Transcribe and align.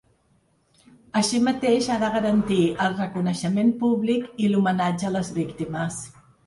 Així 1.21 1.41
mateix, 1.49 1.91
ha 1.91 1.99
de 2.05 2.09
garantir 2.17 2.59
el 2.87 2.99
reconeixement 3.05 3.73
públic 3.85 4.45
i 4.47 4.53
l’homenatge 4.55 5.11
a 5.13 5.17
les 5.21 5.33
víctimes. 5.43 6.07